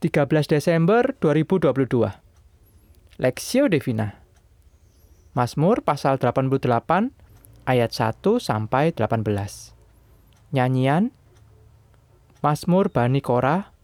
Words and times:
13 0.00 0.48
Desember 0.48 1.12
2022. 1.20 2.08
Lexio 3.20 3.68
Divina. 3.68 4.16
Mazmur 5.36 5.84
pasal 5.84 6.16
88 6.16 7.12
ayat 7.68 7.90
1 7.92 8.40
sampai 8.40 8.96
18. 8.96 9.76
Nyanyian 10.56 11.12
Mazmur 12.40 12.88
Bani 12.88 13.20
Korah 13.20 13.76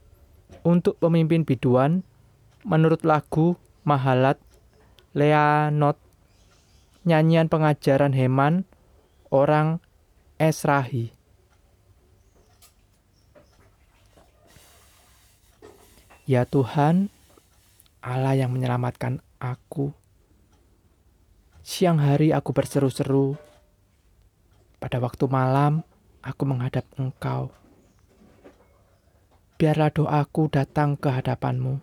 untuk 0.64 0.96
pemimpin 1.04 1.44
biduan 1.44 2.00
menurut 2.64 3.04
lagu 3.04 3.60
Mahalat 3.84 4.40
Leanot 5.12 6.00
nyanyian 7.04 7.52
pengajaran 7.52 8.16
Heman 8.16 8.64
orang 9.28 9.84
Esrahi. 10.40 11.15
Ya 16.26 16.42
Tuhan, 16.42 17.06
Allah 18.02 18.34
yang 18.34 18.50
menyelamatkan 18.50 19.22
aku. 19.38 19.94
Siang 21.62 22.02
hari 22.02 22.34
aku 22.34 22.50
berseru-seru. 22.50 23.38
Pada 24.82 24.98
waktu 24.98 25.22
malam, 25.30 25.86
aku 26.26 26.42
menghadap 26.42 26.82
Engkau. 26.98 27.54
Biarlah 29.54 29.94
doaku 29.94 30.50
datang 30.50 30.98
ke 30.98 31.14
hadapanmu. 31.14 31.78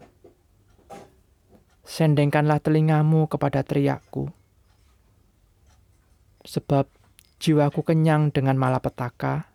Sendengkanlah 1.87 2.59
telingamu 2.59 3.31
kepada 3.31 3.63
teriakku. 3.63 4.27
Sebab 6.43 6.91
jiwaku 7.39 7.79
kenyang 7.79 8.27
dengan 8.27 8.59
malapetaka, 8.59 9.47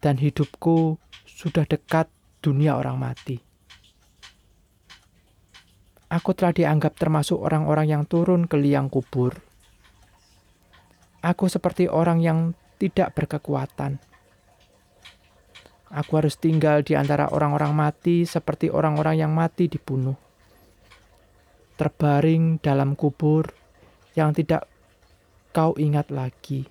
dan 0.00 0.16
hidupku 0.16 0.96
sudah 1.28 1.68
dekat 1.68 2.08
dunia 2.40 2.80
orang 2.80 2.96
mati. 2.96 3.45
Aku 6.06 6.38
telah 6.38 6.54
dianggap 6.54 6.94
termasuk 6.94 7.42
orang-orang 7.42 7.90
yang 7.90 8.02
turun 8.06 8.46
ke 8.46 8.54
liang 8.54 8.86
kubur. 8.86 9.42
Aku 11.18 11.50
seperti 11.50 11.90
orang 11.90 12.22
yang 12.22 12.54
tidak 12.78 13.10
berkekuatan. 13.18 13.98
Aku 15.90 16.18
harus 16.18 16.38
tinggal 16.38 16.86
di 16.86 16.94
antara 16.94 17.26
orang-orang 17.34 17.74
mati 17.74 18.22
seperti 18.22 18.70
orang-orang 18.70 19.26
yang 19.26 19.32
mati 19.34 19.66
dibunuh. 19.66 20.14
Terbaring 21.74 22.62
dalam 22.62 22.94
kubur 22.94 23.50
yang 24.14 24.30
tidak 24.30 24.70
kau 25.50 25.74
ingat 25.74 26.14
lagi. 26.14 26.70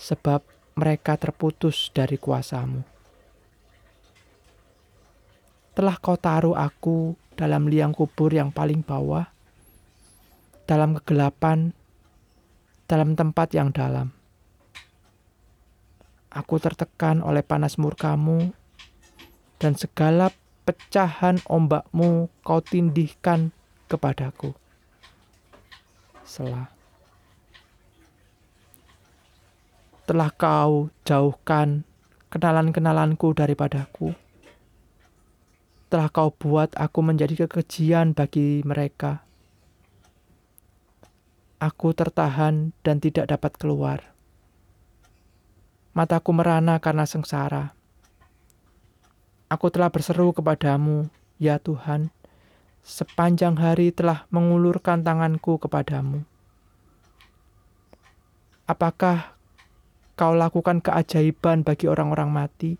Sebab 0.00 0.40
mereka 0.80 1.20
terputus 1.20 1.92
dari 1.92 2.16
kuasamu. 2.16 2.80
Telah 5.76 5.96
kau 6.00 6.16
taruh 6.16 6.56
aku 6.56 7.27
dalam 7.38 7.70
liang 7.70 7.94
kubur 7.94 8.34
yang 8.34 8.50
paling 8.50 8.82
bawah, 8.82 9.30
dalam 10.66 10.98
kegelapan, 10.98 11.70
dalam 12.90 13.14
tempat 13.14 13.54
yang 13.54 13.70
dalam. 13.70 14.10
Aku 16.34 16.58
tertekan 16.58 17.22
oleh 17.22 17.46
panas 17.46 17.78
murkamu, 17.78 18.50
dan 19.62 19.78
segala 19.78 20.34
pecahan 20.66 21.38
ombakmu 21.46 22.26
kau 22.42 22.58
tindihkan 22.58 23.54
kepadaku. 23.86 24.52
Selah. 26.26 26.68
Telah 30.10 30.30
kau 30.34 30.90
jauhkan 31.06 31.86
kenalan-kenalanku 32.28 33.32
daripadaku 33.32 34.27
telah 35.88 36.12
kau 36.12 36.28
buat 36.28 36.76
aku 36.76 37.00
menjadi 37.00 37.48
kekejian 37.48 38.12
bagi 38.12 38.60
mereka. 38.68 39.24
Aku 41.58 41.96
tertahan 41.96 42.76
dan 42.84 43.00
tidak 43.00 43.32
dapat 43.32 43.56
keluar. 43.56 44.04
Mataku 45.96 46.30
merana 46.36 46.78
karena 46.78 47.08
sengsara. 47.08 47.74
Aku 49.48 49.72
telah 49.72 49.88
berseru 49.88 50.30
kepadamu, 50.36 51.08
ya 51.40 51.56
Tuhan, 51.56 52.12
sepanjang 52.84 53.56
hari 53.56 53.90
telah 53.90 54.28
mengulurkan 54.28 55.00
tanganku 55.00 55.56
kepadamu. 55.56 56.22
Apakah 58.68 59.32
kau 60.20 60.36
lakukan 60.36 60.84
keajaiban 60.84 61.64
bagi 61.64 61.88
orang-orang 61.88 62.28
mati? 62.28 62.76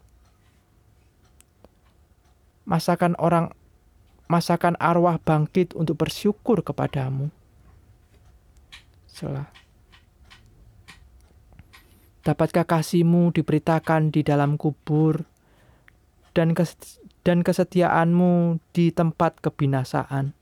Masakan 2.69 3.17
orang 3.17 3.49
masakan 4.29 4.77
arwah 4.77 5.17
bangkit 5.17 5.73
untuk 5.73 6.05
bersyukur 6.05 6.61
kepadamu. 6.61 7.33
Selah. 9.09 9.49
Dapatkah 12.29 12.69
kasihmu 12.69 13.33
diberitakan 13.33 14.13
di 14.13 14.21
dalam 14.21 14.61
kubur 14.61 15.25
dan 16.37 16.53
dan 17.25 17.41
kesetiaanmu 17.41 18.61
di 18.77 18.93
tempat 18.93 19.41
kebinasaan? 19.41 20.37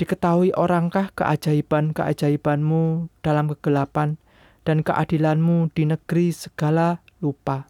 Diketahui 0.00 0.56
orangkah 0.56 1.12
keajaiban-keajaibanmu 1.12 3.12
dalam 3.20 3.52
kegelapan 3.52 4.16
dan 4.64 4.80
keadilanmu 4.80 5.68
di 5.76 5.84
negeri 5.84 6.32
segala 6.32 7.04
lupa? 7.20 7.68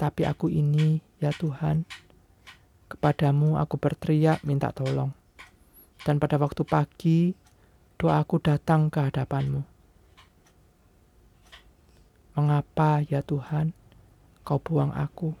Tapi 0.00 0.24
aku 0.24 0.48
ini, 0.48 0.96
ya 1.20 1.28
Tuhan, 1.28 1.84
kepadamu 2.88 3.60
aku 3.60 3.76
berteriak 3.76 4.40
minta 4.48 4.72
tolong. 4.72 5.12
Dan 6.00 6.16
pada 6.16 6.40
waktu 6.40 6.64
pagi, 6.64 7.36
doaku 8.00 8.40
datang 8.40 8.88
ke 8.88 8.96
hadapanmu. 8.96 9.60
Mengapa, 12.40 13.04
ya 13.04 13.20
Tuhan, 13.20 13.76
kau 14.40 14.56
buang 14.56 14.96
aku? 14.96 15.36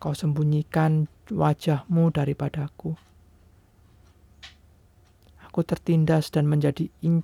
Kau 0.00 0.16
sembunyikan 0.16 1.04
wajahmu 1.28 2.16
daripadaku. 2.16 2.96
Aku 5.44 5.60
tertindas 5.68 6.32
dan 6.32 6.48
menjadi 6.48 6.88
in 7.04 7.20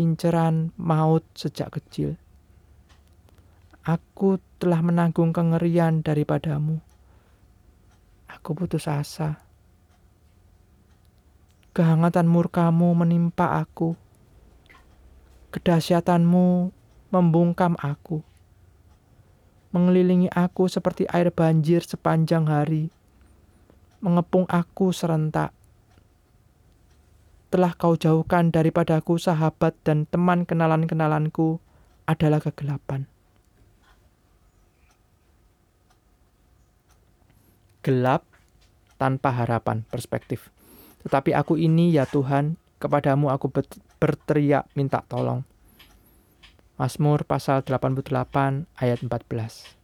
inceran 0.00 0.72
maut 0.80 1.28
sejak 1.36 1.76
kecil. 1.76 2.16
Aku 3.84 4.40
telah 4.56 4.80
menanggung 4.80 5.36
kengerian 5.36 6.00
daripadamu. 6.00 6.80
Aku 8.32 8.56
putus 8.56 8.88
asa. 8.88 9.44
Kehangatan 11.76 12.24
murkamu 12.24 12.96
menimpa 12.96 13.60
aku. 13.60 13.92
Kedahsyatanmu 15.52 16.72
membungkam 17.12 17.76
aku. 17.76 18.24
Mengelilingi 19.76 20.32
aku 20.32 20.64
seperti 20.64 21.04
air 21.12 21.28
banjir 21.28 21.84
sepanjang 21.84 22.48
hari. 22.48 22.88
Mengepung 24.00 24.48
aku 24.48 24.96
serentak. 24.96 25.52
Telah 27.52 27.76
kau 27.76 28.00
jauhkan 28.00 28.48
daripadaku 28.48 29.20
sahabat 29.20 29.76
dan 29.84 30.08
teman 30.08 30.48
kenalan-kenalanku 30.48 31.60
adalah 32.08 32.40
kegelapan 32.40 33.12
gelap 37.84 38.24
tanpa 38.96 39.28
harapan 39.28 39.84
perspektif. 39.92 40.48
Tetapi 41.04 41.36
aku 41.36 41.60
ini 41.60 41.92
ya 41.92 42.08
Tuhan, 42.08 42.56
kepadamu 42.80 43.28
aku 43.28 43.52
berteriak 44.00 44.64
minta 44.72 45.04
tolong. 45.04 45.44
Mazmur 46.80 47.28
pasal 47.28 47.60
88 47.60 48.08
ayat 48.80 48.98
14. 49.04 49.76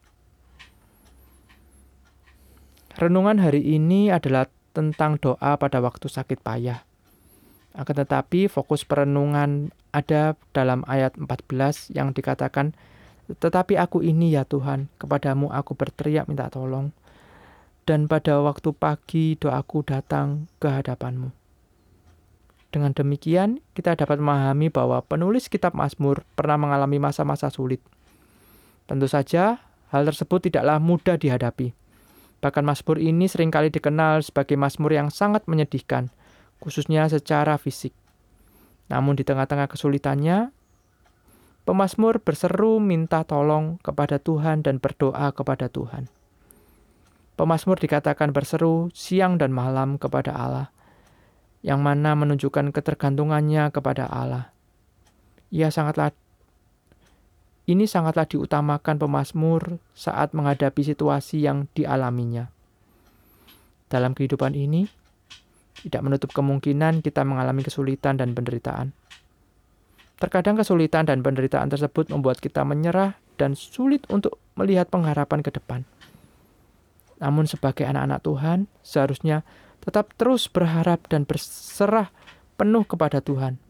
Renungan 2.98 3.38
hari 3.38 3.62
ini 3.62 4.08
adalah 4.10 4.48
tentang 4.72 5.20
doa 5.20 5.54
pada 5.60 5.78
waktu 5.84 6.08
sakit 6.08 6.40
payah. 6.40 6.82
Akan 7.76 7.94
tetapi 7.94 8.50
fokus 8.50 8.82
perenungan 8.82 9.70
ada 9.94 10.34
dalam 10.50 10.82
ayat 10.90 11.14
14 11.14 11.94
yang 11.94 12.10
dikatakan, 12.10 12.74
Tetapi 13.30 13.78
aku 13.78 14.02
ini 14.02 14.34
ya 14.34 14.42
Tuhan, 14.42 14.90
kepadamu 14.98 15.54
aku 15.54 15.78
berteriak 15.78 16.26
minta 16.26 16.50
tolong 16.50 16.90
dan 17.90 18.06
pada 18.06 18.38
waktu 18.38 18.70
pagi 18.70 19.34
doaku 19.34 19.82
datang 19.82 20.46
ke 20.62 20.70
hadapanmu. 20.70 21.34
Dengan 22.70 22.94
demikian, 22.94 23.58
kita 23.74 23.98
dapat 23.98 24.22
memahami 24.22 24.70
bahwa 24.70 25.02
penulis 25.02 25.50
kitab 25.50 25.74
Mazmur 25.74 26.22
pernah 26.38 26.54
mengalami 26.54 27.02
masa-masa 27.02 27.50
sulit. 27.50 27.82
Tentu 28.86 29.10
saja, 29.10 29.58
hal 29.90 30.06
tersebut 30.06 30.46
tidaklah 30.46 30.78
mudah 30.78 31.18
dihadapi. 31.18 31.74
Bahkan 32.38 32.62
Mazmur 32.62 33.02
ini 33.02 33.26
sering 33.26 33.50
kali 33.50 33.74
dikenal 33.74 34.22
sebagai 34.22 34.54
Mazmur 34.54 34.94
yang 34.94 35.10
sangat 35.10 35.50
menyedihkan, 35.50 36.14
khususnya 36.62 37.10
secara 37.10 37.58
fisik. 37.58 37.90
Namun 38.86 39.18
di 39.18 39.26
tengah-tengah 39.26 39.66
kesulitannya, 39.66 40.54
Pemazmur 41.66 42.22
berseru 42.22 42.78
minta 42.78 43.26
tolong 43.26 43.82
kepada 43.82 44.22
Tuhan 44.22 44.62
dan 44.62 44.78
berdoa 44.78 45.34
kepada 45.34 45.66
Tuhan. 45.66 46.19
Pemazmur 47.40 47.80
dikatakan 47.80 48.36
berseru 48.36 48.92
siang 48.92 49.40
dan 49.40 49.48
malam 49.48 49.96
kepada 49.96 50.36
Allah, 50.36 50.68
yang 51.64 51.80
mana 51.80 52.12
menunjukkan 52.12 52.68
ketergantungannya 52.68 53.72
kepada 53.72 54.04
Allah. 54.12 54.52
Ia 55.48 55.72
sangatlah 55.72 56.12
ini 57.64 57.88
sangatlah 57.88 58.28
diutamakan 58.28 59.00
pemazmur 59.00 59.80
saat 59.96 60.36
menghadapi 60.36 60.84
situasi 60.84 61.40
yang 61.40 61.64
dialaminya. 61.72 62.52
Dalam 63.88 64.12
kehidupan 64.12 64.52
ini, 64.52 64.84
tidak 65.80 66.04
menutup 66.04 66.36
kemungkinan 66.36 67.00
kita 67.00 67.24
mengalami 67.24 67.64
kesulitan 67.64 68.20
dan 68.20 68.36
penderitaan. 68.36 68.92
Terkadang 70.20 70.60
kesulitan 70.60 71.08
dan 71.08 71.24
penderitaan 71.24 71.72
tersebut 71.72 72.12
membuat 72.12 72.36
kita 72.36 72.68
menyerah 72.68 73.16
dan 73.40 73.56
sulit 73.56 74.04
untuk 74.12 74.36
melihat 74.60 74.92
pengharapan 74.92 75.40
ke 75.40 75.48
depan. 75.48 75.88
Namun 77.20 77.44
sebagai 77.44 77.84
anak-anak 77.84 78.20
Tuhan, 78.24 78.58
seharusnya 78.80 79.44
tetap 79.84 80.16
terus 80.16 80.48
berharap 80.48 81.04
dan 81.08 81.28
berserah 81.28 82.08
penuh 82.56 82.84
kepada 82.84 83.20
Tuhan. 83.20 83.60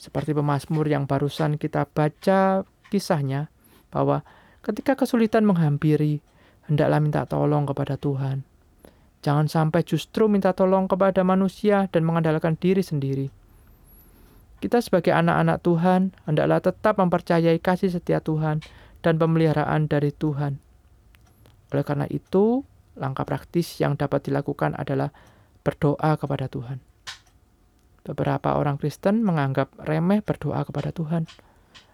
Seperti 0.00 0.32
pemazmur 0.32 0.88
yang 0.88 1.04
barusan 1.04 1.60
kita 1.60 1.84
baca 1.84 2.64
kisahnya, 2.88 3.52
bahwa 3.92 4.24
ketika 4.64 4.96
kesulitan 4.96 5.44
menghampiri, 5.44 6.24
hendaklah 6.64 7.00
minta 7.04 7.28
tolong 7.28 7.68
kepada 7.68 8.00
Tuhan. 8.00 8.48
Jangan 9.20 9.52
sampai 9.52 9.84
justru 9.84 10.32
minta 10.32 10.56
tolong 10.56 10.88
kepada 10.88 11.20
manusia 11.20 11.84
dan 11.92 12.08
mengandalkan 12.08 12.56
diri 12.56 12.80
sendiri. 12.80 13.28
Kita 14.60 14.80
sebagai 14.80 15.12
anak-anak 15.12 15.60
Tuhan 15.60 16.00
hendaklah 16.24 16.60
tetap 16.60 16.96
mempercayai 16.96 17.60
kasih 17.60 17.92
setia 17.92 18.20
Tuhan 18.20 18.64
dan 19.04 19.16
pemeliharaan 19.16 19.88
dari 19.88 20.12
Tuhan. 20.12 20.69
Oleh 21.70 21.84
karena 21.86 22.06
itu, 22.10 22.66
langkah 22.98 23.22
praktis 23.24 23.78
yang 23.78 23.94
dapat 23.94 24.26
dilakukan 24.26 24.74
adalah 24.74 25.14
berdoa 25.62 26.18
kepada 26.18 26.50
Tuhan. 26.50 26.82
Beberapa 28.02 28.56
orang 28.56 28.80
Kristen 28.80 29.22
menganggap 29.22 29.76
remeh 29.76 30.24
berdoa 30.24 30.64
kepada 30.64 30.90
Tuhan. 30.90 31.28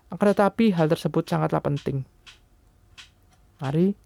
Akan 0.07 0.27
tetapi 0.31 0.71
hal 0.73 0.87
tersebut 0.87 1.27
sangatlah 1.27 1.59
penting. 1.59 2.07
Mari 3.59 3.99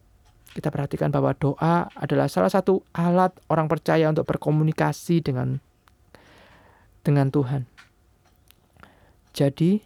kita 0.51 0.73
perhatikan 0.73 1.15
bahwa 1.15 1.31
doa 1.37 1.87
adalah 1.95 2.27
salah 2.27 2.51
satu 2.51 2.83
alat 2.91 3.31
orang 3.47 3.71
percaya 3.71 4.11
untuk 4.11 4.27
berkomunikasi 4.27 5.23
dengan 5.23 5.63
dengan 7.07 7.31
Tuhan. 7.31 7.65
Jadi, 9.31 9.79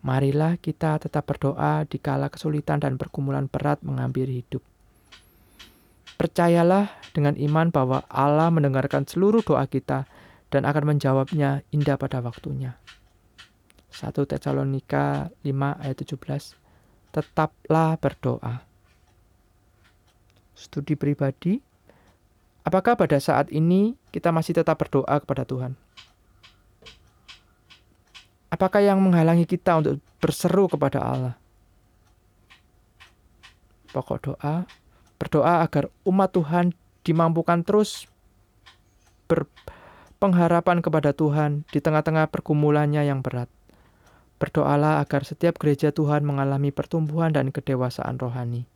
marilah 0.00 0.56
kita 0.56 0.96
tetap 1.00 1.28
berdoa 1.28 1.84
di 1.84 2.00
kala 2.00 2.32
kesulitan 2.32 2.80
dan 2.80 2.96
pergumulan 2.96 3.48
berat 3.48 3.80
menghampiri 3.84 4.44
hidup. 4.44 4.64
Percayalah 6.16 6.92
dengan 7.16 7.36
iman 7.36 7.72
bahwa 7.72 8.04
Allah 8.12 8.52
mendengarkan 8.52 9.08
seluruh 9.08 9.40
doa 9.40 9.64
kita 9.64 10.04
dan 10.52 10.68
akan 10.68 10.96
menjawabnya 10.96 11.64
indah 11.72 11.96
pada 11.96 12.20
waktunya. 12.20 12.76
1 13.90 14.12
Tesalonika 14.28 15.32
5 15.42 15.48
ayat 15.80 15.96
17 15.96 16.56
Tetaplah 17.10 17.96
berdoa. 17.96 18.62
Studi 20.52 20.92
pribadi 20.94 21.70
Apakah 22.60 22.92
pada 22.92 23.16
saat 23.16 23.48
ini 23.48 23.96
kita 24.12 24.28
masih 24.30 24.52
tetap 24.60 24.76
berdoa 24.76 25.16
kepada 25.24 25.48
Tuhan? 25.48 25.80
Apakah 28.50 28.82
yang 28.82 28.98
menghalangi 28.98 29.46
kita 29.46 29.78
untuk 29.78 30.02
berseru 30.18 30.66
kepada 30.66 30.98
Allah? 30.98 31.34
Pokok 33.94 34.18
doa, 34.18 34.66
berdoa 35.18 35.62
agar 35.62 35.86
umat 36.02 36.34
Tuhan 36.34 36.74
dimampukan 37.06 37.62
terus 37.62 38.10
berpengharapan 39.30 40.82
kepada 40.82 41.14
Tuhan 41.14 41.62
di 41.70 41.78
tengah-tengah 41.78 42.26
pergumulannya 42.30 43.06
yang 43.06 43.22
berat. 43.22 43.46
Berdoalah 44.42 44.98
agar 44.98 45.22
setiap 45.22 45.60
gereja 45.62 45.94
Tuhan 45.94 46.26
mengalami 46.26 46.74
pertumbuhan 46.74 47.30
dan 47.30 47.54
kedewasaan 47.54 48.18
rohani. 48.18 48.66